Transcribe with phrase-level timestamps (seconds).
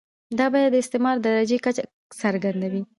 [0.37, 1.83] دا بیه د استثمار د درجې کچه
[2.21, 2.81] څرګندوي